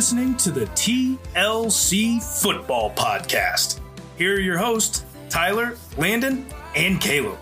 [0.00, 3.80] listening to the TLC Football Podcast.
[4.16, 7.36] Here are your hosts, Tyler, Landon, and Caleb.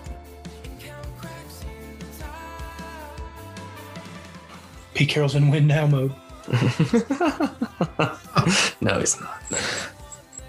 [4.92, 6.12] Pete Carroll's in win now mode.
[8.80, 9.40] no, he's not.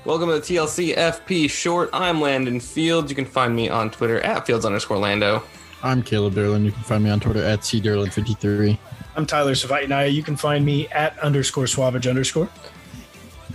[0.04, 1.92] Welcome to the TLC FP Short.
[1.94, 3.12] I'm Landon Fields.
[3.12, 5.44] You can find me on Twitter at Fields underscore Lando.
[5.82, 6.66] I'm Caleb Derlin.
[6.66, 8.78] You can find me on Twitter at cderlin53.
[9.16, 10.12] I'm Tyler Savaitanaya.
[10.12, 12.50] You can find me at underscore swavage underscore.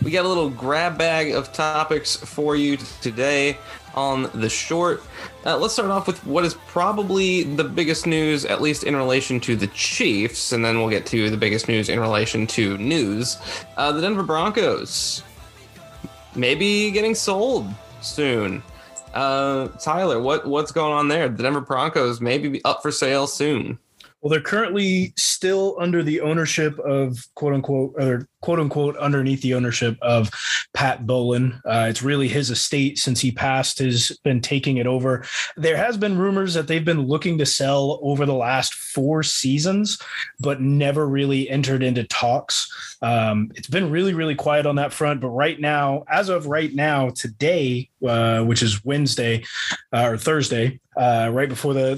[0.02, 3.58] We got a little grab bag of topics for you today
[3.94, 5.02] on the short.
[5.44, 9.38] Uh, let's start off with what is probably the biggest news, at least in relation
[9.40, 13.36] to the Chiefs, and then we'll get to the biggest news in relation to news.
[13.76, 15.22] Uh, the Denver Broncos
[16.34, 17.66] maybe getting sold
[18.00, 18.62] soon.
[19.14, 21.28] Uh, Tyler, what what's going on there?
[21.28, 23.78] The Denver Broncos maybe be up for sale soon.
[24.20, 29.54] Well, they're currently still under the ownership of quote unquote, or quote unquote, underneath the
[29.54, 30.30] ownership of
[30.74, 31.62] Pat Bowlen.
[31.64, 35.24] Uh, it's really his estate since he passed has been taking it over.
[35.56, 39.98] There has been rumors that they've been looking to sell over the last four seasons,
[40.40, 42.70] but never really entered into talks.
[43.00, 45.22] Um, it's been really, really quiet on that front.
[45.22, 49.42] But right now, as of right now, today, uh, which is Wednesday
[49.90, 51.96] uh, or Thursday, uh, right before the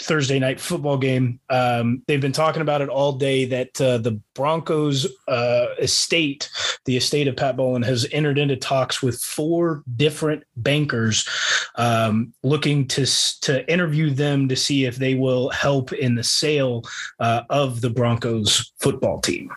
[0.00, 1.38] Thursday night football game.
[1.48, 6.48] Um, they've been talking about it all day that uh, the Broncos uh, estate,
[6.84, 11.28] the estate of Pat Bowlen, has entered into talks with four different bankers,
[11.76, 13.06] um, looking to
[13.40, 16.84] to interview them to see if they will help in the sale
[17.20, 19.50] uh, of the Broncos football team.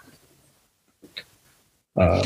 [1.96, 2.24] Uh,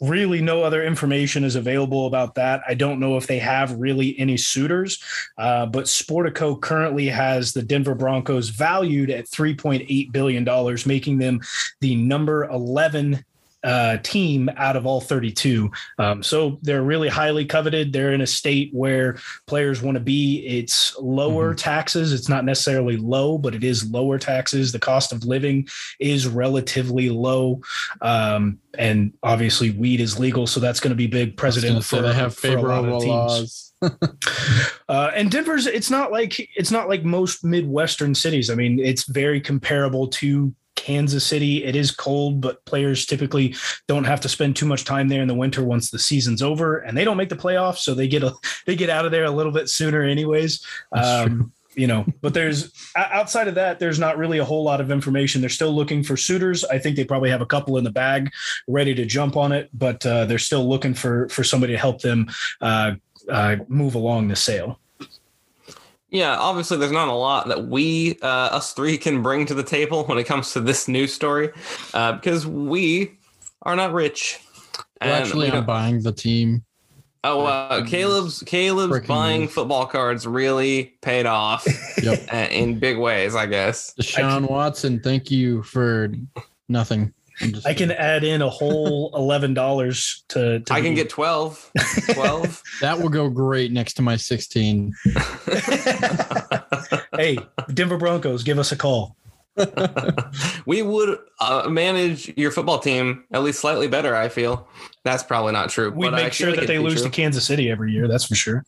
[0.00, 2.62] really no other information is available about that.
[2.66, 5.02] I don't know if they have really any suitors,
[5.38, 11.40] uh, but Sportico currently has the Denver Broncos valued at $3.8 billion, making them
[11.80, 13.24] the number 11
[13.62, 15.70] uh, team out of all 32.
[15.98, 17.92] Um, so they're really highly coveted.
[17.92, 20.46] They're in a state where players want to be.
[20.46, 21.56] It's lower mm-hmm.
[21.56, 22.12] taxes.
[22.12, 24.72] It's not necessarily low, but it is lower taxes.
[24.72, 25.68] The cost of living
[25.98, 27.60] is relatively low.
[28.00, 30.46] Um, and obviously, weed is legal.
[30.46, 33.72] So that's going to be big precedent for, they have favorable laws.
[34.88, 38.50] uh, and Denver's it's not like it's not like most Midwestern cities.
[38.50, 41.64] I mean, it's very comparable to Kansas City.
[41.64, 43.54] It is cold, but players typically
[43.86, 46.78] don't have to spend too much time there in the winter once the season's over,
[46.78, 48.34] and they don't make the playoffs, so they get a
[48.66, 50.64] they get out of there a little bit sooner, anyways.
[50.92, 54.90] Um, you know, but there's outside of that, there's not really a whole lot of
[54.90, 55.40] information.
[55.40, 56.64] They're still looking for suitors.
[56.64, 58.30] I think they probably have a couple in the bag
[58.66, 62.00] ready to jump on it, but uh, they're still looking for for somebody to help
[62.00, 62.28] them
[62.60, 62.94] uh,
[63.28, 64.80] uh, move along the sale.
[66.10, 69.62] Yeah, obviously, there's not a lot that we, uh, us three, can bring to the
[69.62, 71.50] table when it comes to this news story,
[71.94, 73.16] uh, because we
[73.62, 74.40] are not rich.
[75.00, 76.64] Well, actually, I'm buying the team.
[77.22, 81.66] Oh, uh, Caleb's Caleb's buying football cards really paid off
[82.02, 82.18] yep.
[82.50, 83.94] In big ways, I guess.
[84.00, 86.10] Deshaun Watson, thank you for
[86.68, 87.12] nothing.
[87.64, 90.72] I can add in a whole eleven dollars to, to.
[90.72, 91.72] I can get 12.
[92.14, 92.62] 12.
[92.80, 94.94] that will go great next to my sixteen.
[97.16, 97.38] hey,
[97.72, 99.16] Denver Broncos, give us a call.
[100.64, 104.14] we would uh, manage your football team at least slightly better.
[104.14, 104.68] I feel
[105.04, 105.90] that's probably not true.
[105.90, 107.04] We make sure that they lose true.
[107.04, 108.08] to Kansas City every year.
[108.08, 108.64] That's for sure.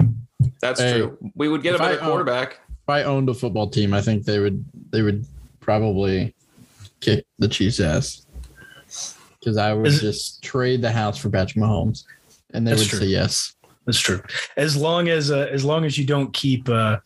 [0.61, 1.19] That's hey, true.
[1.35, 2.61] We would get a better I, quarterback.
[2.69, 4.65] If I owned a football team, I think they would.
[4.91, 5.25] They would
[5.61, 6.35] probably
[7.01, 8.27] kick the Chiefs' ass
[9.43, 12.05] because I would just trade the house for Patrick Mahomes,
[12.55, 13.01] and they would true.
[13.01, 13.57] say yes.
[13.85, 14.23] That's true.
[14.57, 16.99] As long as uh, as long as you don't keep uh,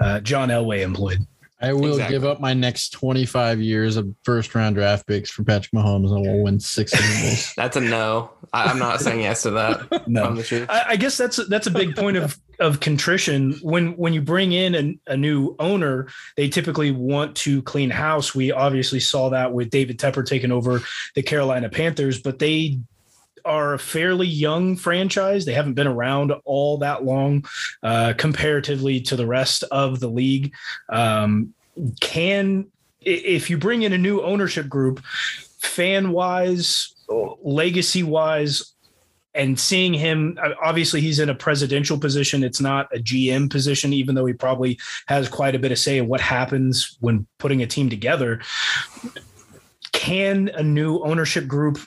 [0.00, 1.26] uh, John Elway employed.
[1.62, 2.14] I will exactly.
[2.14, 6.22] give up my next 25 years of first round draft picks for Patrick Mahomes and
[6.22, 8.30] we'll win six Super That's a no.
[8.52, 10.08] I, am not saying yes to that.
[10.08, 10.42] no.
[10.68, 14.52] I, I, guess that's that's a big point of of contrition when when you bring
[14.52, 18.34] in a, a new owner, they typically want to clean house.
[18.34, 20.80] We obviously saw that with David Tepper taking over
[21.14, 22.78] the Carolina Panthers, but they
[23.44, 25.44] are a fairly young franchise.
[25.44, 27.44] They haven't been around all that long
[27.82, 30.52] uh, comparatively to the rest of the league.
[30.88, 31.54] Um,
[32.00, 32.66] can
[33.00, 35.02] if you bring in a new ownership group,
[35.58, 36.94] fan wise,
[37.42, 38.74] legacy wise,
[39.34, 44.14] and seeing him obviously he's in a presidential position it's not a gm position even
[44.14, 44.76] though he probably
[45.06, 48.40] has quite a bit of say in what happens when putting a team together
[49.92, 51.78] can a new ownership group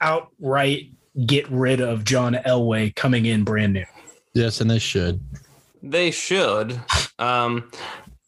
[0.00, 0.90] outright
[1.26, 3.86] get rid of John Elway coming in brand new.
[4.34, 5.20] Yes, and they should.
[5.82, 6.80] They should.
[7.18, 7.70] Um,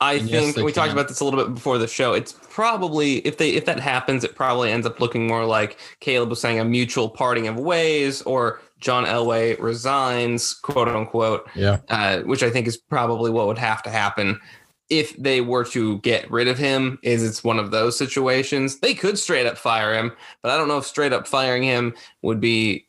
[0.01, 0.73] I think we can.
[0.73, 2.15] talked about this a little bit before the show.
[2.15, 6.31] It's probably if they if that happens, it probably ends up looking more like Caleb
[6.31, 11.47] was saying a mutual parting of ways, or John Elway resigns, quote unquote.
[11.55, 11.81] Yeah.
[11.89, 14.41] Uh, which I think is probably what would have to happen
[14.91, 16.99] if they were to get rid of him.
[17.03, 20.69] Is it's one of those situations they could straight up fire him, but I don't
[20.69, 22.87] know if straight up firing him would be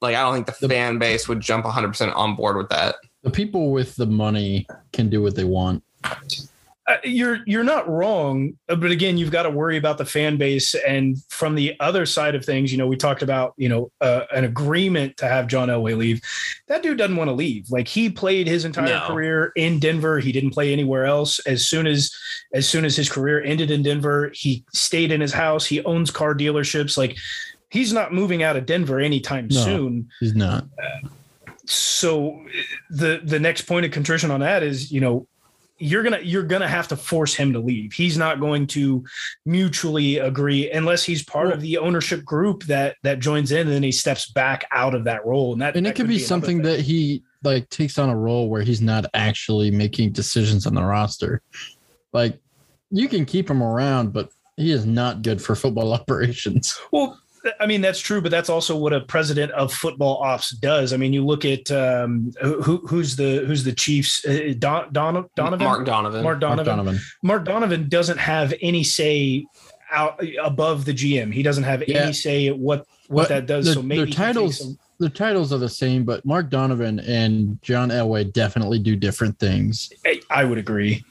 [0.00, 2.68] like I don't think the, the fan base would jump 100 percent on board with
[2.70, 2.96] that.
[3.22, 5.82] The people with the money can do what they want.
[6.90, 10.36] Uh, you're you're not wrong, uh, but again, you've got to worry about the fan
[10.36, 10.74] base.
[10.74, 14.22] And from the other side of things, you know, we talked about you know uh,
[14.32, 16.20] an agreement to have John Elway leave.
[16.66, 17.70] That dude doesn't want to leave.
[17.70, 19.06] Like he played his entire no.
[19.06, 20.18] career in Denver.
[20.18, 21.38] He didn't play anywhere else.
[21.46, 22.12] As soon as
[22.52, 25.64] as soon as his career ended in Denver, he stayed in his house.
[25.64, 26.98] He owns car dealerships.
[26.98, 27.16] Like
[27.70, 30.08] he's not moving out of Denver anytime no, soon.
[30.18, 30.64] He's not.
[30.82, 31.08] Uh,
[31.66, 32.44] so
[32.90, 35.28] the the next point of contrition on that is you know
[35.80, 37.92] you're gonna you're gonna have to force him to leave.
[37.92, 39.02] He's not going to
[39.46, 43.70] mutually agree unless he's part well, of the ownership group that that joins in, and
[43.70, 45.54] then he steps back out of that role.
[45.54, 48.16] And that and that it could, be, be something that he like takes on a
[48.16, 51.40] role where he's not actually making decisions on the roster.
[52.12, 52.38] Like
[52.90, 56.78] you can keep him around, but he is not good for football operations.
[56.92, 57.18] Well,
[57.58, 60.92] I mean, that's true, but that's also what a president of football ops does.
[60.92, 65.28] I mean, you look at um, who, who's the who's the Chiefs, uh, Don, Don,
[65.36, 66.66] Donovan, Mark Donovan, Mark Donovan.
[66.66, 67.00] Mark Donovan.
[67.22, 69.46] Mark Donovan doesn't have any say
[69.90, 71.32] out above the GM.
[71.32, 72.02] He doesn't have yeah.
[72.02, 73.66] any say at what what that does.
[73.66, 77.88] The, so maybe their titles their titles are the same, but Mark Donovan and John
[77.88, 79.90] Elway definitely do different things.
[80.06, 81.02] I, I would agree.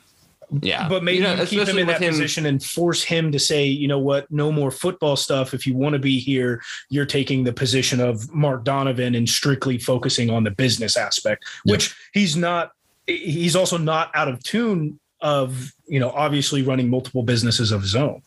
[0.61, 0.89] Yeah.
[0.89, 3.65] But maybe you know, keep him in that him, position and force him to say,
[3.65, 5.53] you know what, no more football stuff.
[5.53, 9.77] If you want to be here, you're taking the position of Mark Donovan and strictly
[9.77, 12.71] focusing on the business aspect, which he's not
[13.05, 17.95] he's also not out of tune of, you know, obviously running multiple businesses of his
[17.95, 18.21] own.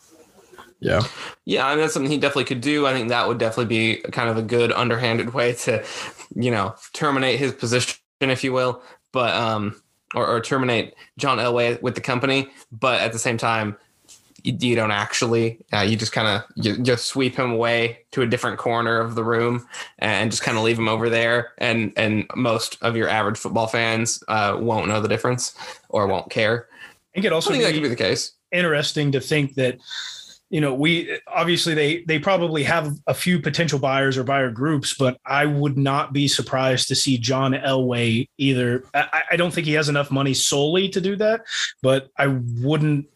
[0.81, 1.03] Yeah.
[1.45, 2.87] Yeah, I mean that's something he definitely could do.
[2.87, 5.85] I think that would definitely be kind of a good underhanded way to,
[6.35, 8.83] you know, terminate his position, if you will.
[9.13, 9.82] But um
[10.15, 13.77] or, or terminate John Elway with the company, but at the same time,
[14.45, 15.59] you, you don't actually.
[15.73, 19.15] Uh, you just kind of you just sweep him away to a different corner of
[19.15, 19.67] the room
[19.99, 21.53] and just kind of leave him over there.
[21.59, 25.55] And and most of your average football fans uh, won't know the difference
[25.89, 26.67] or won't care.
[26.73, 28.33] I think it also I think that could be the case.
[28.51, 29.79] Interesting to think that
[30.53, 34.95] you know, we obviously they they probably have a few potential buyers or buyer groups,
[34.95, 38.85] but I would not be surprised to see John Elway either.
[38.93, 41.41] I, I don't think he has enough money solely to do that,
[41.83, 43.07] but I wouldn't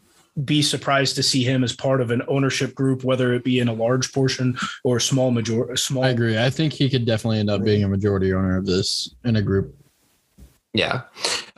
[0.47, 3.69] be surprised to see him as part of an ownership group, whether it be in
[3.69, 5.77] a large portion or a small majority.
[5.77, 6.05] Small.
[6.05, 6.38] I agree.
[6.38, 9.43] I think he could definitely end up being a majority owner of this in a
[9.43, 9.75] group.
[10.76, 11.02] Yeah.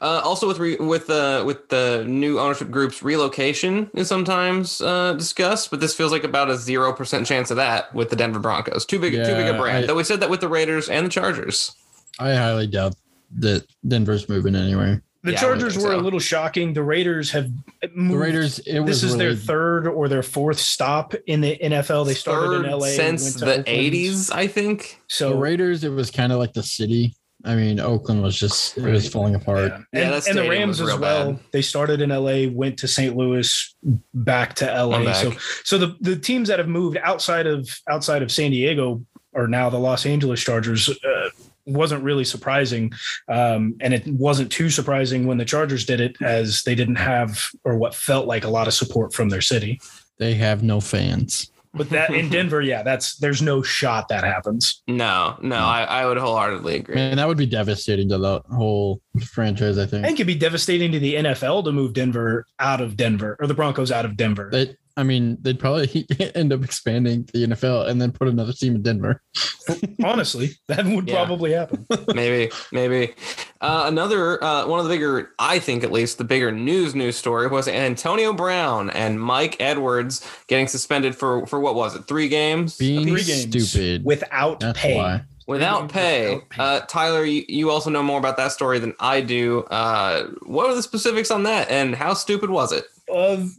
[0.01, 5.15] Uh, also, with re- with uh, with the new ownership groups, relocation is sometimes uh,
[5.15, 8.39] discussed, but this feels like about a zero percent chance of that with the Denver
[8.39, 8.87] Broncos.
[8.87, 9.85] Too big, yeah, too big a brand.
[9.85, 11.75] I, Though we said that with the Raiders and the Chargers.
[12.21, 12.95] I highly doubt
[13.39, 15.01] that Denver's moving anyway.
[15.25, 15.99] The yeah, Chargers were so.
[15.99, 16.75] a little shocking.
[16.75, 17.51] The Raiders have
[17.93, 18.15] moved.
[18.15, 18.57] The Raiders.
[18.57, 19.19] this is really...
[19.19, 22.07] their third or their fourth stop in the NFL.
[22.07, 25.01] They started in LA since the eighties, I think.
[25.09, 27.17] So the Raiders, it was kind of like the city
[27.49, 29.71] I mean, Oakland was just it was falling apart.
[29.71, 29.77] Yeah.
[29.95, 31.33] And, yeah, and the Rams as well.
[31.33, 31.41] Bad.
[31.51, 33.17] They started in LA, went to St.
[33.17, 33.75] Louis,
[34.13, 35.15] back to LA.
[35.15, 35.33] So
[35.65, 39.03] so the the teams that have moved outside of outside of San Diego
[39.35, 40.91] are now the Los Angeles Chargers.
[40.91, 41.31] Uh,
[41.65, 42.93] wasn't really surprising,
[43.29, 47.51] um, and it wasn't too surprising when the Chargers did it, as they didn't have
[47.65, 49.81] or what felt like a lot of support from their city.
[50.19, 51.51] They have no fans.
[51.75, 54.83] But that in Denver, yeah, that's there's no shot that happens.
[54.87, 56.95] No, no, I, I would wholeheartedly agree.
[56.95, 59.79] Man, that would be devastating to the whole franchise.
[59.79, 60.05] I think.
[60.05, 63.47] I think it'd be devastating to the NFL to move Denver out of Denver or
[63.47, 64.49] the Broncos out of Denver.
[64.51, 68.75] But I mean, they'd probably end up expanding the NFL and then put another team
[68.75, 69.23] in Denver.
[70.05, 71.15] Honestly, that would yeah.
[71.15, 71.87] probably happen.
[72.15, 73.15] maybe, maybe.
[73.61, 77.15] Uh, another uh, one of the bigger, I think at least, the bigger news news
[77.15, 82.09] story was Antonio Brown and Mike Edwards getting suspended for for what was it?
[82.09, 82.77] Three games.
[82.77, 84.97] Being three games stupid without That's pay.
[84.97, 85.23] Why.
[85.47, 86.41] Without pay.
[86.59, 89.61] Uh, Tyler, you, you, also know more about that story than I do.
[89.71, 92.85] Uh, what were the specifics on that, and how stupid was it?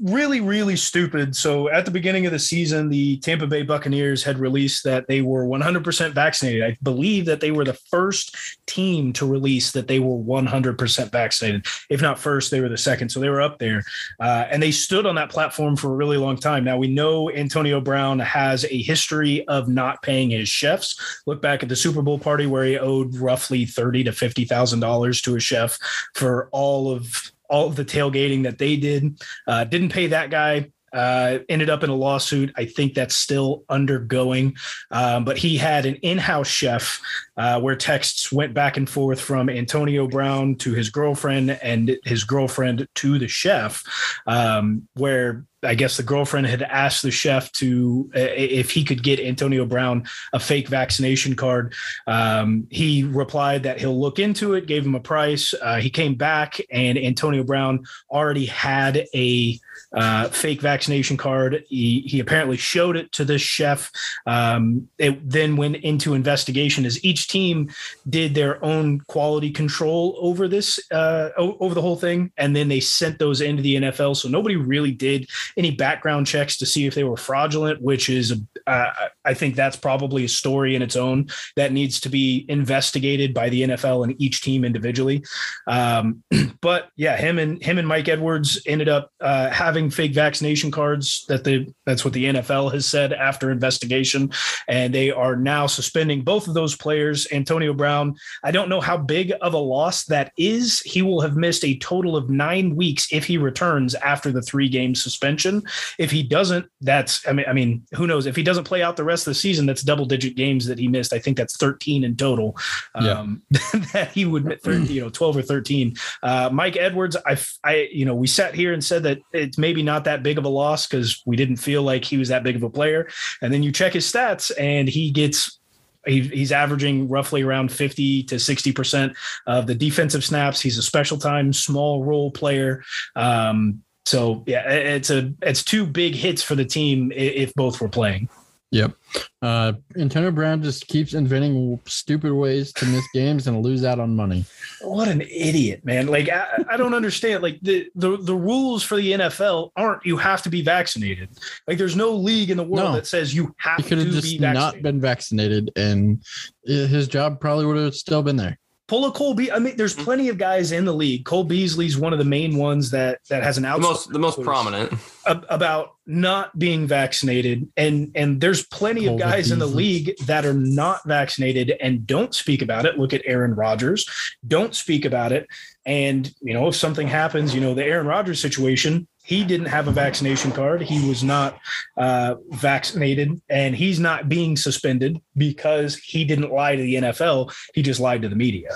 [0.02, 1.36] Really, really stupid.
[1.36, 5.22] So at the beginning of the season, the Tampa Bay Buccaneers had released that they
[5.22, 6.64] were 100% vaccinated.
[6.64, 11.66] I believe that they were the first team to release that they were 100% vaccinated.
[11.90, 13.10] If not first, they were the second.
[13.10, 13.84] So they were up there.
[14.20, 16.64] Uh, and they stood on that platform for a really long time.
[16.64, 21.22] Now we know Antonio Brown has a history of not paying his chefs.
[21.26, 24.80] Look back at the Super Bowl party where he owed roughly thirty to fifty thousand
[24.80, 25.78] dollars to a chef
[26.14, 29.22] for all of all of the tailgating that they did.
[29.48, 32.52] Uh, didn't pay that guy uh, ended up in a lawsuit.
[32.56, 34.56] I think that's still undergoing.
[34.92, 37.02] Um, but he had an in house chef
[37.38, 42.24] uh, where texts went back and forth from Antonio Brown to his girlfriend and his
[42.24, 43.84] girlfriend to the chef,
[44.28, 49.04] um, where I guess the girlfriend had asked the chef to uh, if he could
[49.04, 51.74] get Antonio Brown a fake vaccination card.
[52.08, 55.54] Um, he replied that he'll look into it, gave him a price.
[55.62, 59.60] Uh, he came back, and Antonio Brown already had a
[59.94, 61.64] uh, fake vaccination card.
[61.68, 63.92] He, he apparently showed it to this chef.
[64.26, 67.70] Um, it then went into investigation as each team
[68.10, 72.32] did their own quality control over this, uh, over the whole thing.
[72.38, 74.18] And then they sent those into the NFL.
[74.18, 78.40] So nobody really did any background checks to see if they were fraudulent, which is,
[78.68, 78.88] uh,
[79.26, 83.50] I think that's probably a story in its own that needs to be investigated by
[83.50, 85.24] the NFL and each team individually.
[85.68, 86.24] Um,
[86.62, 90.72] but yeah, him and him and Mike Edwards ended up uh, having having fake vaccination
[90.72, 94.32] cards that the that's what the NFL has said after investigation.
[94.68, 98.16] And they are now suspending both of those players Antonio Brown.
[98.44, 100.80] I don't know how big of a loss that is.
[100.80, 104.70] He will have missed a total of 9 weeks if he returns after the 3
[104.70, 105.62] game suspension.
[106.00, 108.26] If he doesn't that's I mean I mean who knows?
[108.26, 110.80] If he doesn't play out the rest of the season that's double digit games that
[110.80, 111.14] he missed.
[111.14, 112.58] I think that's 13 in total.
[112.96, 113.60] Um, yeah.
[113.94, 118.06] that he would 30, you know 12 or 13 uh, Mike Edwards I I you
[118.06, 120.88] know we sat here and said that it's maybe not that big of a loss
[120.88, 123.08] because we didn't feel like he was that big of a player.
[123.42, 125.60] And then you check his stats and he gets
[126.08, 129.16] he, he's averaging roughly around 50 to 60%
[129.48, 130.62] of the defensive snaps.
[130.62, 132.84] He's a special time small role player.
[133.16, 137.90] Um, so yeah, it's a it's two big hits for the team if both were
[137.90, 138.30] playing.
[138.72, 138.94] Yep.
[139.42, 144.16] Uh, Antonio Brown just keeps inventing stupid ways to miss games and lose out on
[144.16, 144.46] money.
[144.82, 146.06] What an idiot, man!
[146.06, 147.42] Like I, I don't understand.
[147.42, 151.30] Like the, the the rules for the NFL aren't you have to be vaccinated.
[151.68, 152.94] Like there's no league in the world no.
[152.94, 156.24] that says you have he could have just not been vaccinated, and
[156.64, 159.94] his job probably would have still been there pull a Cole Be- I mean, there's
[159.94, 160.04] mm-hmm.
[160.04, 161.24] plenty of guys in the league.
[161.24, 163.78] Cole Beasley's one of the main ones that that has an out.
[163.78, 164.94] The most, the most prominent
[165.26, 170.46] about not being vaccinated, and and there's plenty Cole of guys in the league that
[170.46, 172.98] are not vaccinated and don't speak about it.
[172.98, 174.10] Look at Aaron Rodgers,
[174.46, 175.48] don't speak about it.
[175.86, 179.88] And you know, if something happens, you know, the Aaron Rodgers situation, he didn't have
[179.88, 180.82] a vaccination card.
[180.82, 181.60] He was not
[181.98, 187.54] uh, vaccinated, and he's not being suspended because he didn't lie to the NFL.
[187.76, 188.72] He just lied to the media.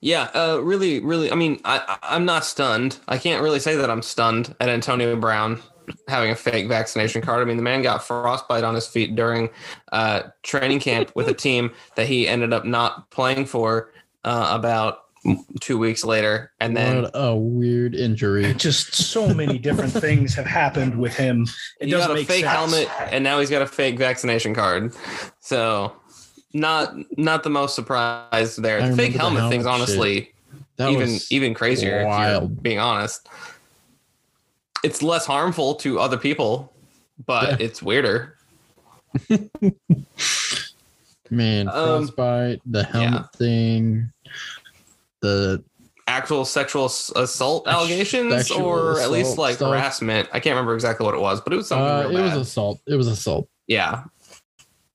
[0.00, 1.30] Yeah, uh, really, really.
[1.30, 2.98] I mean, I, I'm not stunned.
[3.08, 5.60] I can't really say that I'm stunned at Antonio Brown
[6.08, 7.42] having a fake vaccination card.
[7.42, 9.50] I mean, the man got frostbite on his feet during
[9.92, 13.92] uh, training camp with a team that he ended up not playing for
[14.24, 15.05] uh, about
[15.60, 18.54] two weeks later, and then what a weird injury.
[18.58, 21.46] Just so many different things have happened with him.
[21.80, 22.72] It he doesn't got a fake sense.
[22.72, 24.94] helmet, and now he's got a fake vaccination card.
[25.40, 25.96] So,
[26.52, 28.88] not not the most surprised there.
[28.88, 30.32] The fake helmet, helmet thing's honestly
[30.78, 32.04] even even crazier.
[32.06, 32.62] Wild.
[32.62, 33.28] being honest,
[34.82, 36.72] it's less harmful to other people,
[37.24, 37.66] but yeah.
[37.66, 38.36] it's weirder.
[41.28, 43.26] Man, um, frostbite, um, the helmet yeah.
[43.38, 44.12] thing
[45.26, 45.64] the
[46.06, 49.70] actual sexual assault allegations sexual or assault at least like stuff.
[49.70, 50.28] harassment.
[50.32, 52.16] I can't remember exactly what it was, but it was something.
[52.16, 52.80] Uh, it was assault.
[52.86, 53.48] It was assault.
[53.66, 54.04] Yeah.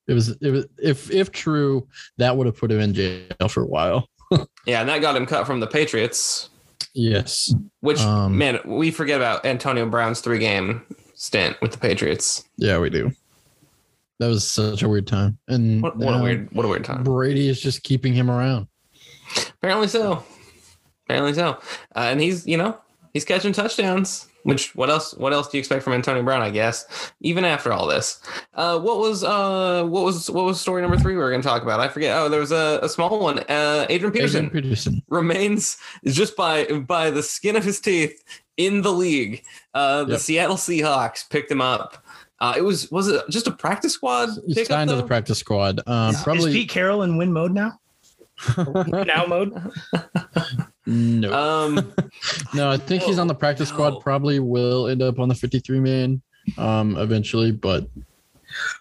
[0.07, 3.63] It was it was if if true, that would have put him in jail for
[3.63, 4.09] a while.
[4.65, 6.49] yeah, and that got him cut from the Patriots.
[6.93, 7.53] Yes.
[7.81, 10.83] Which um, man, we forget about Antonio Brown's three game
[11.13, 12.43] stint with the Patriots.
[12.57, 13.11] Yeah, we do.
[14.19, 15.37] That was such a weird time.
[15.47, 17.03] And what, what a weird what a weird time.
[17.03, 18.67] Brady is just keeping him around.
[19.53, 20.23] Apparently so.
[21.05, 21.59] Apparently so.
[21.95, 22.77] Uh, and he's, you know,
[23.13, 24.27] he's catching touchdowns.
[24.43, 25.13] Which what else?
[25.13, 26.41] What else do you expect from Antonio Brown?
[26.41, 28.21] I guess even after all this,
[28.55, 31.47] uh, what was uh, what was what was story number three we were going to
[31.47, 31.79] talk about?
[31.79, 32.17] I forget.
[32.17, 33.39] Oh, there was a, a small one.
[33.39, 38.23] Uh, Adrian Peterson, Adrian Peterson remains just by by the skin of his teeth
[38.57, 39.43] in the league.
[39.75, 40.21] Uh, the yep.
[40.21, 42.03] Seattle Seahawks picked him up.
[42.39, 44.29] Uh, it was was it just a practice squad?
[44.47, 45.81] He's signed to the practice squad.
[45.85, 47.79] Um, is, probably is Pete Carroll in win mode now
[49.05, 49.53] now mode?
[50.85, 51.33] No.
[51.33, 51.93] Um,
[52.53, 53.75] no, I think he's on the practice no.
[53.75, 54.01] squad.
[54.01, 56.21] Probably will end up on the 53 man
[56.57, 57.87] um, eventually, but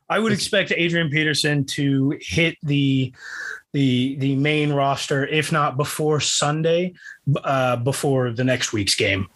[0.09, 3.13] I would expect Adrian Peterson to hit the
[3.73, 6.95] the the main roster, if not before Sunday,
[7.45, 9.29] uh, before the next week's game.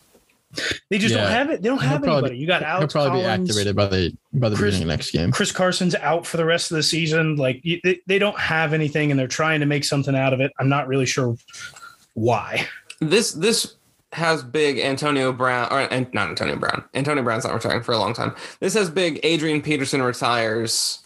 [0.91, 1.23] They just yeah.
[1.23, 1.63] don't have it.
[1.63, 2.21] They don't have he'll anybody.
[2.21, 2.93] Probably, you got Alex.
[2.93, 5.33] He'll probably Collins, be activated by the by the Chris, beginning of next game.
[5.33, 7.37] Chris Carson's out for the rest of the season.
[7.37, 10.53] Like they, they don't have anything, and they're trying to make something out of it.
[10.59, 11.37] I'm not really sure
[12.15, 12.67] why.
[13.01, 13.75] This this
[14.13, 16.85] has big Antonio Brown or and not Antonio Brown.
[16.95, 18.35] Antonio Brown's not retiring for a long time.
[18.61, 21.01] This has big Adrian Peterson retires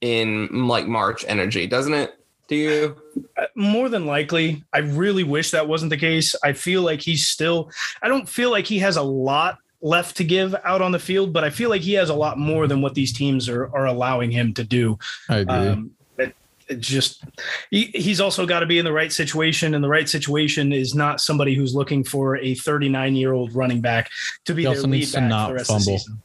[0.00, 2.17] in like March energy, doesn't it?
[2.48, 2.96] Do you?
[3.36, 4.64] Uh, more than likely.
[4.72, 6.34] I really wish that wasn't the case.
[6.42, 7.70] I feel like he's still
[8.02, 11.32] I don't feel like he has a lot left to give out on the field,
[11.32, 13.86] but I feel like he has a lot more than what these teams are are
[13.86, 14.98] allowing him to do.
[15.28, 15.54] I agree.
[15.54, 16.34] Um, it,
[16.68, 17.22] it just
[17.70, 20.94] he, he's also got to be in the right situation, and the right situation is
[20.94, 24.10] not somebody who's looking for a 39 year old running back
[24.46, 25.80] to be he their lead back not the rest fumble.
[25.80, 26.22] of the season.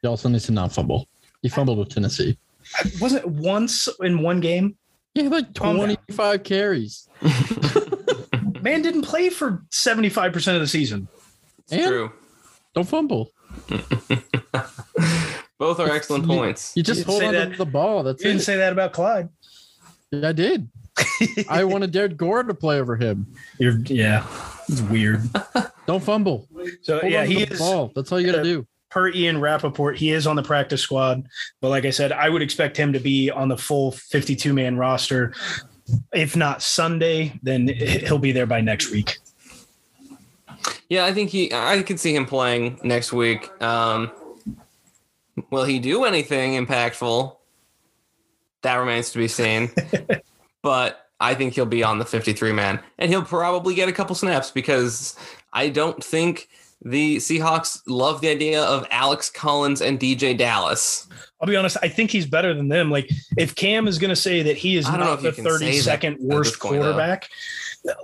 [0.00, 1.06] He also needs to not fumble.
[1.42, 2.38] He fumbled with Tennessee.
[2.98, 4.76] Wasn't it once in one game?
[5.16, 7.08] Yeah, like 25 carries.
[8.60, 11.08] Man didn't play for 75% of the season.
[11.60, 12.12] It's and true.
[12.74, 13.30] Don't fumble.
[15.58, 16.74] Both are excellent points.
[16.76, 18.02] You just hold on that, to the ball.
[18.02, 19.30] That's you didn't say that about Clyde.
[20.10, 20.68] Yeah, I did.
[21.48, 23.26] I wanted Derrick Gore to play over him.
[23.58, 24.26] You're yeah,
[24.68, 25.22] it's weird.
[25.86, 26.46] Don't fumble.
[26.82, 27.58] So hold yeah, he is.
[27.58, 27.90] Ball.
[27.94, 28.66] That's all you got to do.
[28.90, 31.26] Per Ian Rapoport, he is on the practice squad,
[31.60, 34.76] but like I said, I would expect him to be on the full 52 man
[34.76, 35.34] roster.
[36.12, 39.18] If not Sunday, then he'll be there by next week.
[40.88, 41.52] Yeah, I think he.
[41.52, 43.50] I could see him playing next week.
[43.62, 44.10] Um,
[45.50, 47.36] will he do anything impactful?
[48.62, 49.70] That remains to be seen.
[50.62, 54.14] but I think he'll be on the 53 man, and he'll probably get a couple
[54.14, 55.16] snaps because
[55.52, 56.48] I don't think
[56.86, 61.08] the Seahawks love the idea of Alex Collins and DeeJay Dallas.
[61.40, 62.90] I'll be honest, I think he's better than them.
[62.90, 67.28] Like if Cam is going to say that he is not the 32nd worst quarterback,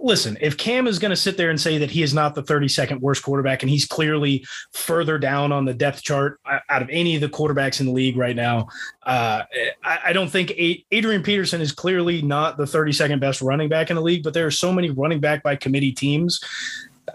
[0.01, 2.43] listen, if Cam is going to sit there and say that he is not the
[2.43, 7.15] 32nd worst quarterback and he's clearly further down on the depth chart out of any
[7.15, 8.67] of the quarterbacks in the league right now,
[9.05, 9.43] uh,
[9.85, 10.53] I, I, don't think
[10.91, 14.47] Adrian Peterson is clearly not the 32nd best running back in the league, but there
[14.47, 16.41] are so many running back by committee teams.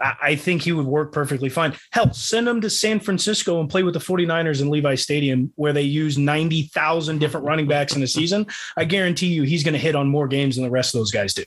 [0.00, 1.74] I, I think he would work perfectly fine.
[1.90, 5.72] Hell, send him to San Francisco and play with the 49ers in Levi Stadium where
[5.72, 8.46] they use 90,000 different running backs in a season.
[8.76, 11.10] I guarantee you he's going to hit on more games than the rest of those
[11.10, 11.44] guys do.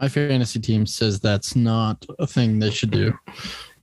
[0.00, 3.12] My fantasy team says that's not a thing they should do.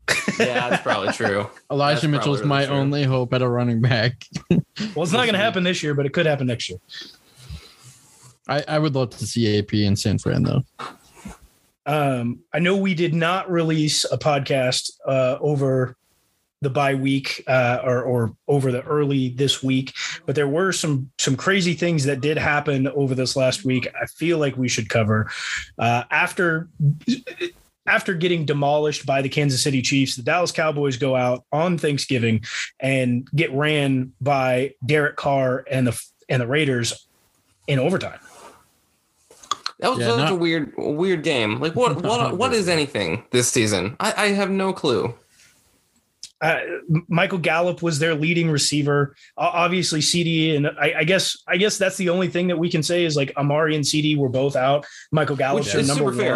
[0.40, 1.48] yeah, that's probably true.
[1.70, 2.76] Elijah that's Mitchell's really my true.
[2.76, 4.26] only hope at a running back.
[4.50, 6.80] well, it's not going to happen this year, but it could happen next year.
[8.48, 10.64] I, I would love to see AP in San Fran though.
[11.88, 15.96] Um, I know we did not release a podcast uh, over
[16.62, 19.94] the bye week uh, or, or over the early this week,
[20.26, 23.88] but there were some some crazy things that did happen over this last week.
[24.00, 25.30] I feel like we should cover
[25.80, 26.68] uh, after
[27.86, 32.44] after getting demolished by the Kansas City Chiefs, the Dallas Cowboys go out on Thanksgiving
[32.80, 37.08] and get ran by Derek Carr and the and the Raiders
[37.68, 38.20] in overtime.
[39.80, 41.60] That was yeah, such not, a weird weird game.
[41.60, 43.96] Like what what what is anything this season?
[44.00, 45.14] I, I have no clue.
[46.40, 46.60] Uh,
[47.08, 49.16] Michael Gallup was their leading receiver.
[49.38, 52.70] Uh, obviously, CeeDee and I, I, guess I guess that's the only thing that we
[52.70, 54.86] can say is like Amari and CeeDee were both out.
[55.12, 56.36] Michael Gallup is number one, fair.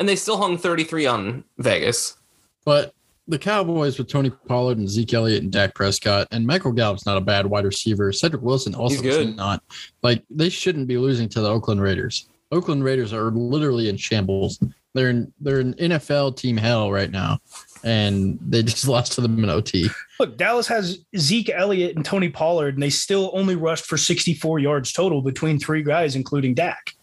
[0.00, 2.16] and they still hung thirty three on Vegas.
[2.64, 2.92] But
[3.28, 7.16] the Cowboys with Tony Pollard and Zeke Elliott and Dak Prescott and Michael Gallup's not
[7.16, 8.10] a bad wide receiver.
[8.10, 9.62] Cedric Wilson also is not
[10.02, 12.28] like they shouldn't be losing to the Oakland Raiders.
[12.52, 14.58] Oakland Raiders are literally in shambles.
[14.94, 17.38] They're in they're in NFL team hell right now
[17.84, 19.88] and they just lost to them in OT.
[20.18, 24.58] Look, Dallas has Zeke Elliott and Tony Pollard, and they still only rushed for 64
[24.58, 26.94] yards total between three guys, including Dak.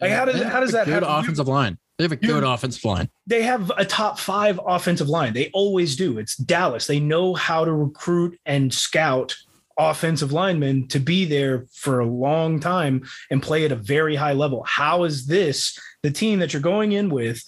[0.00, 1.08] Like, how does how does that good happen?
[1.08, 1.78] offensive line?
[1.98, 3.08] They have a good offensive line.
[3.26, 5.34] They have a top five offensive line.
[5.34, 6.18] They always do.
[6.18, 6.86] It's Dallas.
[6.88, 9.36] They know how to recruit and scout
[9.78, 14.32] offensive linemen to be there for a long time and play at a very high
[14.32, 14.64] level.
[14.66, 17.42] How is this the team that you're going in with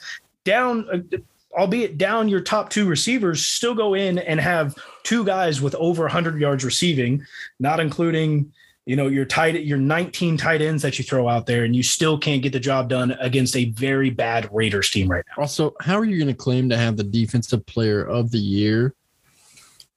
[0.44, 0.88] down?
[0.92, 1.18] Uh,
[1.56, 6.02] albeit down your top two receivers, still go in and have two guys with over
[6.02, 7.24] 100 yards receiving,
[7.60, 8.52] not including
[8.86, 11.82] you know your tight your 19 tight ends that you throw out there, and you
[11.82, 15.42] still can't get the job done against a very bad Raiders team right now.
[15.42, 18.94] Also, how are you going to claim to have the defensive player of the year?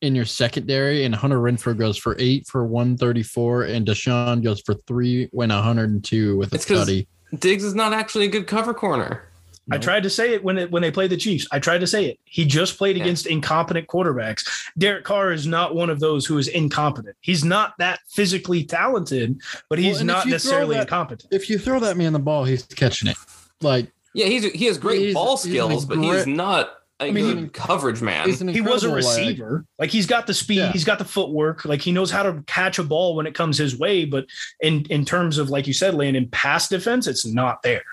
[0.01, 4.75] In your secondary, and Hunter Renfrow goes for eight for 134, and DeSean goes for
[4.75, 7.07] three, win 102 with a study.
[7.39, 9.27] Diggs is not actually a good cover corner.
[9.71, 11.47] I tried to say it when it, when they played the Chiefs.
[11.51, 12.19] I tried to say it.
[12.23, 13.03] He just played yeah.
[13.03, 14.47] against incompetent quarterbacks.
[14.77, 17.15] Derek Carr is not one of those who is incompetent.
[17.21, 21.33] He's not that physically talented, but he's well, not necessarily that, incompetent.
[21.33, 23.17] If you throw that man the ball, he's catching it.
[23.61, 28.01] Like yeah, he's he has great ball skills, but he's not I mean, he, coverage
[28.01, 28.27] man.
[28.29, 29.65] He was a receiver.
[29.77, 30.71] Like, like he's got the speed, yeah.
[30.71, 31.63] he's got the footwork.
[31.63, 34.05] Like he knows how to catch a ball when it comes his way.
[34.05, 34.25] But
[34.61, 37.83] in in terms of like you said, Landon, pass defense, it's not there.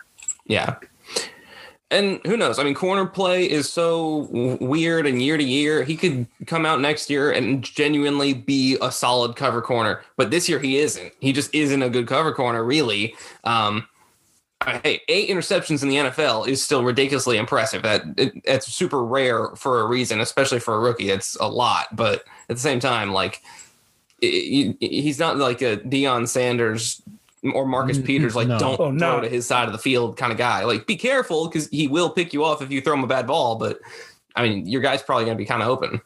[0.47, 0.77] Yeah,
[1.91, 2.59] And who knows?
[2.59, 4.29] I mean, corner play is so
[4.61, 5.85] weird and year to year.
[5.85, 10.49] He could come out next year and genuinely be a solid cover corner, but this
[10.49, 11.13] year he isn't.
[11.21, 13.15] He just isn't a good cover corner, really.
[13.45, 13.87] Um,
[14.65, 17.83] hey, eight interceptions in the NFL is still ridiculously impressive.
[17.83, 21.11] That it, it's super rare for a reason, especially for a rookie.
[21.11, 23.43] It's a lot, but at the same time, like
[24.21, 27.03] it, he's not like a Deion Sanders
[27.53, 28.59] or Marcus Peters, like no.
[28.59, 28.99] don't oh, no.
[28.99, 30.65] throw to his side of the field kind of guy.
[30.65, 33.27] Like be careful because he will pick you off if you throw him a bad
[33.27, 33.57] ball.
[33.57, 33.81] But
[34.35, 36.01] I mean, your guy's probably going to be kind of open.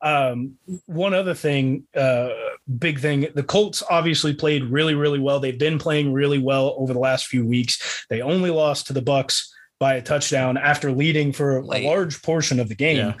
[0.00, 2.30] Um, one other thing, uh,
[2.78, 5.40] big thing, the Colts obviously played really, really well.
[5.40, 8.06] They've been playing really well over the last few weeks.
[8.08, 11.84] They only lost to the Bucks by a touchdown after leading for Late.
[11.84, 12.96] a large portion of the game.
[12.96, 13.14] Yeah.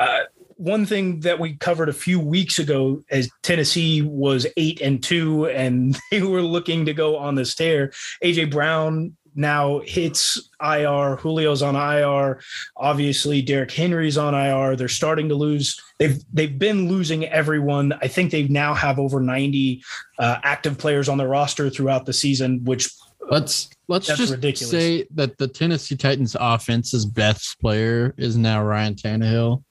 [0.00, 0.20] Uh,
[0.56, 5.46] one thing that we covered a few weeks ago as Tennessee was eight and two
[5.46, 7.92] and they were looking to go on this tear.
[8.24, 11.18] AJ Brown now hits IR.
[11.22, 12.40] Julio's on IR.
[12.76, 14.76] Obviously, Derrick Henry's on IR.
[14.76, 15.80] They're starting to lose.
[15.98, 17.92] They've they've been losing everyone.
[18.00, 19.82] I think they now have over 90
[20.18, 22.90] uh, active players on their roster throughout the season, which
[23.30, 24.70] let's let's just ridiculous.
[24.70, 29.62] say that the Tennessee Titans offense's best player is now Ryan Tannehill.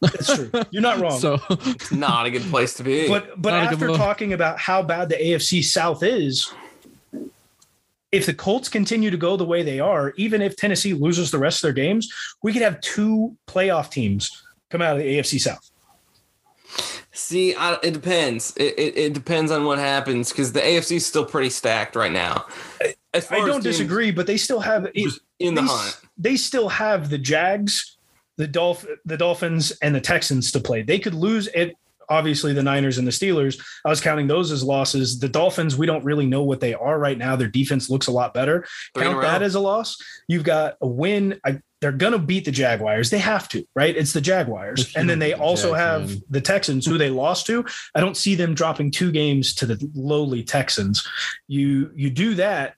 [0.00, 0.50] That's true.
[0.70, 1.18] You're not wrong.
[1.18, 1.40] So
[1.92, 3.08] not a good place to be.
[3.08, 6.52] But but not after talking about how bad the AFC South is,
[8.14, 11.38] if the Colts continue to go the way they are, even if Tennessee loses the
[11.38, 15.40] rest of their games, we could have two playoff teams come out of the AFC
[15.40, 15.70] South.
[17.12, 18.54] See, I, it depends.
[18.56, 22.10] It, it, it, depends on what happens because the AFC is still pretty stacked right
[22.10, 22.46] now.
[22.80, 24.88] I don't disagree, but they still have
[25.38, 26.00] in the they, hunt.
[26.16, 27.94] They still have the Jags
[28.36, 30.82] the Dolph the Dolphins and the Texans to play.
[30.82, 31.76] They could lose it.
[32.08, 33.60] Obviously, the Niners and the Steelers.
[33.84, 35.18] I was counting those as losses.
[35.18, 37.36] The Dolphins, we don't really know what they are right now.
[37.36, 38.66] Their defense looks a lot better.
[38.94, 39.96] Three Count that as a loss.
[40.28, 41.40] You've got a win.
[41.44, 43.10] I, they're gonna beat the Jaguars.
[43.10, 43.94] They have to, right?
[43.94, 47.64] It's the Jaguars, and then they also have the Texans, who they lost to.
[47.94, 51.06] I don't see them dropping two games to the lowly Texans.
[51.46, 52.76] You you do that,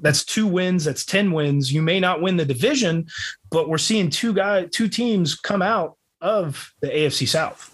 [0.00, 0.84] that's two wins.
[0.84, 1.72] That's 10 wins.
[1.72, 3.06] You may not win the division,
[3.50, 7.72] but we're seeing two guys, two teams come out of the AFC South.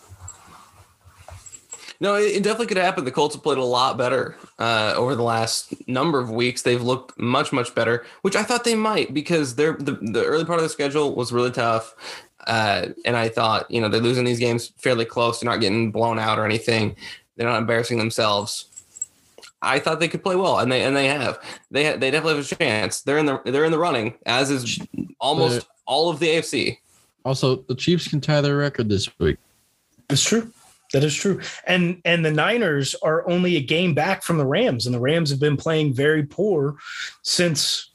[2.03, 3.05] No, it definitely could happen.
[3.05, 6.63] The Colts have played a lot better uh, over the last number of weeks.
[6.63, 10.45] They've looked much, much better, which I thought they might because they're the, the early
[10.45, 11.95] part of the schedule was really tough.
[12.45, 15.39] Uh, and I thought, you know, they're losing these games fairly close.
[15.39, 16.97] They're not getting blown out or anything.
[17.37, 18.67] They're not embarrassing themselves.
[19.63, 21.39] I thought they could play well, and they and they have.
[21.71, 23.03] They ha- they definitely have a chance.
[23.03, 24.81] They're in the they're in the running, as is
[25.21, 26.79] almost but all of the AFC.
[27.25, 29.39] Also, the Chiefs can tie their record this week.
[30.11, 30.51] It's true.
[30.93, 31.41] That is true.
[31.67, 35.31] And and the Niners are only a game back from the Rams, and the Rams
[35.31, 36.77] have been playing very poor
[37.23, 37.91] since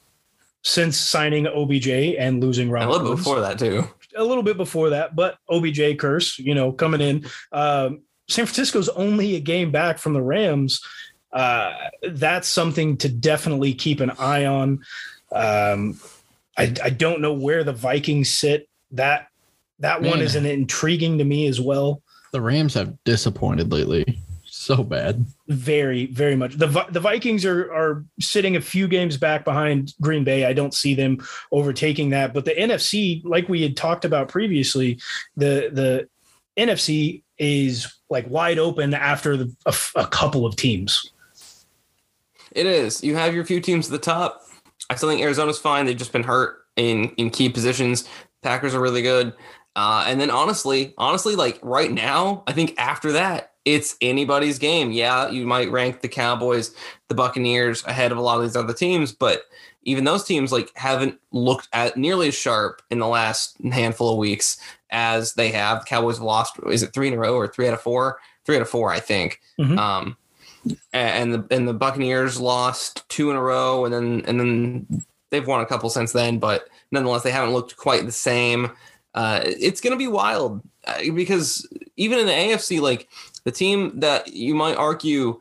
[0.63, 2.89] since signing OBJ and losing Robert.
[2.89, 3.87] A little bit before that too.
[4.15, 7.25] A little bit before that, but OBJ curse, you know, coming in.
[7.51, 10.81] Um, San Francisco's only a game back from the Rams,
[11.31, 11.71] uh,
[12.11, 14.83] that's something to definitely keep an eye on.
[15.31, 15.99] Um,
[16.57, 18.69] I, I, don't know where the Vikings sit.
[18.91, 19.27] That
[19.79, 22.01] that Man, one is an intriguing to me as well.
[22.31, 24.19] The Rams have disappointed lately.
[24.45, 25.25] So bad.
[25.47, 26.55] Very, very much.
[26.55, 30.45] The the Vikings are are sitting a few games back behind Green Bay.
[30.45, 32.33] I don't see them overtaking that.
[32.33, 34.99] But the NFC, like we had talked about previously,
[35.35, 36.09] the the
[36.57, 41.11] NFC is like wide open after the, a, a couple of teams.
[42.51, 43.03] It is.
[43.03, 44.41] You have your few teams at the top.
[44.89, 45.85] I still think Arizona's fine.
[45.85, 48.07] They've just been hurt in in key positions.
[48.41, 49.33] Packers are really good.
[49.77, 54.91] Uh, and then honestly, honestly, like right now, I think after that, it's anybody's game.
[54.91, 56.73] Yeah, you might rank the Cowboys,
[57.09, 59.43] the Buccaneers ahead of a lot of these other teams, but
[59.83, 64.17] even those teams like haven't looked at nearly as sharp in the last handful of
[64.17, 64.57] weeks
[64.89, 65.81] as they have.
[65.81, 66.55] The Cowboys have lost.
[66.71, 68.17] Is it three in a row or three out of four?
[68.45, 69.41] Three out of four, I think.
[69.59, 69.77] Mm-hmm.
[69.77, 70.17] Um,
[70.91, 75.45] and the and the Buccaneers lost two in a row, and then and then they've
[75.45, 78.71] won a couple since then, but nonetheless they haven't looked quite the same.
[79.17, 83.09] Uh, it's going to be wild uh, because even in the AFC, like
[83.45, 85.39] the team that you might argue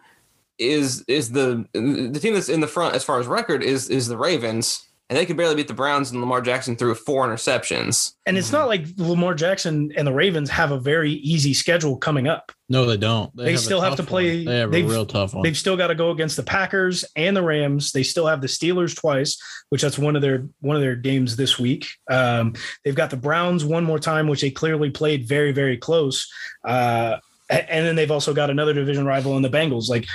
[0.58, 4.08] is is the the team that's in the front as far as record is is
[4.08, 8.14] the Ravens and they could barely beat the Browns and Lamar Jackson threw four interceptions.
[8.26, 12.26] And it's not like Lamar Jackson and the Ravens have a very easy schedule coming
[12.26, 12.50] up.
[12.68, 13.34] No, they don't.
[13.36, 14.38] They, they have still have to play.
[14.38, 14.44] One.
[14.46, 15.44] They have a real tough one.
[15.44, 17.92] They've still got to go against the Packers and the Rams.
[17.92, 21.36] They still have the Steelers twice, which that's one of their one of their games
[21.36, 21.86] this week.
[22.10, 26.28] Um, they've got the Browns one more time, which they clearly played very very close.
[26.64, 29.88] Uh, and then they've also got another division rival in the Bengals.
[29.88, 30.06] Like,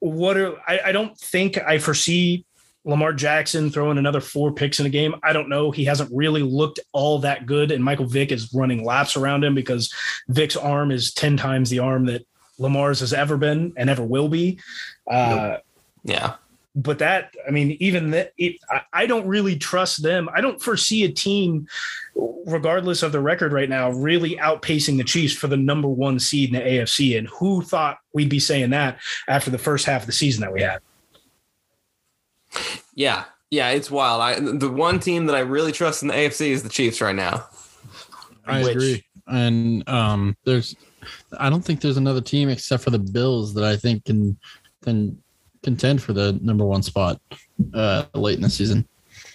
[0.00, 2.44] what are I, I don't think I foresee
[2.86, 5.16] Lamar Jackson throwing another four picks in a game.
[5.24, 5.72] I don't know.
[5.72, 9.56] He hasn't really looked all that good, and Michael Vick is running laps around him
[9.56, 9.92] because
[10.28, 12.24] Vick's arm is ten times the arm that
[12.58, 14.60] Lamar's has ever been and ever will be.
[15.10, 15.58] Uh,
[16.04, 16.34] yeah.
[16.76, 20.28] But that, I mean, even that, it, I, I don't really trust them.
[20.32, 21.66] I don't foresee a team,
[22.14, 26.54] regardless of the record right now, really outpacing the Chiefs for the number one seed
[26.54, 27.18] in the AFC.
[27.18, 30.52] And who thought we'd be saying that after the first half of the season that
[30.52, 30.80] we had?
[32.94, 34.20] Yeah, yeah, it's wild.
[34.20, 37.14] I the one team that I really trust in the AFC is the Chiefs right
[37.14, 37.46] now.
[38.46, 40.76] I Which, agree, and um, there's,
[41.38, 44.36] I don't think there's another team except for the Bills that I think can
[44.82, 45.20] can
[45.62, 47.20] contend for the number one spot
[47.74, 48.86] uh, late in the season.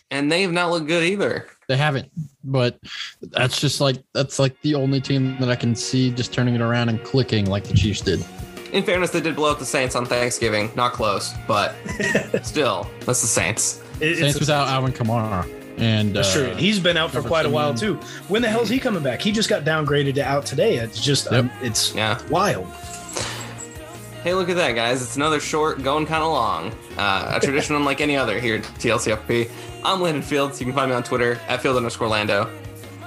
[0.10, 1.48] And they have not looked good either.
[1.68, 2.12] They haven't,
[2.44, 2.78] but
[3.22, 6.62] that's just like that's like the only team that I can see just turning it
[6.62, 8.26] around and clicking like the Chiefs did
[8.72, 10.72] in fairness, they did blow up the Saints on Thanksgiving.
[10.76, 11.76] Not close, but
[12.44, 13.82] still, that's the Saints.
[14.00, 15.50] It, Saints without Alvin Kamara.
[15.78, 16.56] And that's uh, true.
[16.56, 17.96] He's been out for quite a while too.
[18.28, 19.22] When the hell's he coming back?
[19.22, 20.78] He just got downgraded to out today.
[20.78, 21.46] It's just yep.
[21.46, 22.22] um, it's yeah.
[22.30, 22.68] wild.
[24.24, 25.02] Hey, look at that, guys!
[25.02, 26.72] It's another short, going kind of long.
[26.98, 29.50] Uh, a tradition unlike any other here at TLCFP.
[29.84, 30.60] I'm Landon Fields.
[30.60, 32.48] You can find me on Twitter at Field underscore Lando.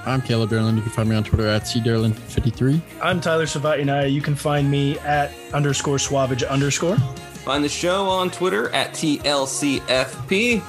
[0.07, 0.77] I'm Caleb Derlin.
[0.77, 2.81] You can find me on Twitter at cderlin53.
[3.01, 4.12] I'm Tyler Savatinaya.
[4.12, 6.97] You can find me at underscore Swavage underscore.
[6.97, 10.62] Find the show on Twitter at TLCFP.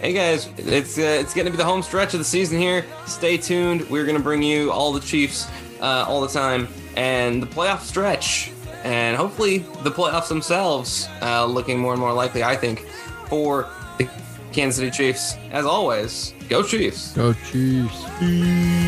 [0.00, 2.84] Hey guys, it's uh, it's going to be the home stretch of the season here.
[3.06, 3.88] Stay tuned.
[3.90, 5.48] We're going to bring you all the Chiefs
[5.80, 8.52] uh, all the time and the playoff stretch,
[8.84, 12.44] and hopefully the playoffs themselves uh, looking more and more likely.
[12.44, 12.86] I think
[13.26, 13.83] for the
[14.54, 15.36] Kansas City Chiefs.
[15.50, 17.12] As always, go Chiefs.
[17.12, 18.83] Go Chiefs.